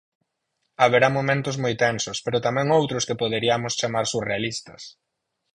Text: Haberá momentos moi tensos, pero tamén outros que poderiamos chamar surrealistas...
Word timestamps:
Haberá 0.81 1.07
momentos 1.17 1.55
moi 1.63 1.73
tensos, 1.83 2.17
pero 2.25 2.43
tamén 2.47 2.73
outros 2.79 3.03
que 3.07 3.19
poderiamos 3.21 3.73
chamar 3.79 4.05
surrealistas... 4.13 4.81